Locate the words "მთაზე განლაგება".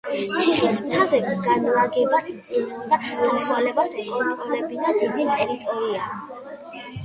0.85-2.21